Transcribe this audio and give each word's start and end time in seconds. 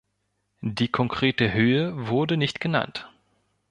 Die 0.65 0.87
konkrete 0.87 1.53
Höhe 1.53 2.07
wurde 2.07 2.35
nicht 2.35 2.59
genannt. 2.59 3.07